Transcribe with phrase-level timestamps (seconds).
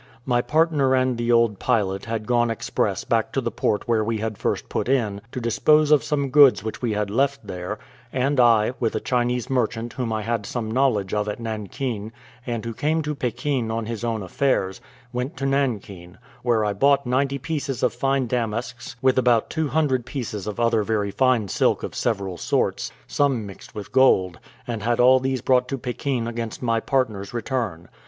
[0.25, 4.17] My partner and the old pilot had gone express back to the port where we
[4.17, 7.77] had first put in, to dispose of some goods which we had left there;
[8.11, 12.11] and I, with a Chinese merchant whom I had some knowledge of at Nankin,
[12.47, 14.81] and who came to Pekin on his own affairs,
[15.13, 20.07] went to Nankin, where I bought ninety pieces of fine damasks, with about two hundred
[20.07, 24.99] pieces of other very fine silk of several sorts, some mixed with gold, and had
[24.99, 27.87] all these brought to Pekin against my partner's return.